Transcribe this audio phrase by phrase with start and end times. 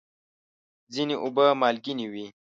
[0.93, 2.25] ځینې اوبه مالګینې وي.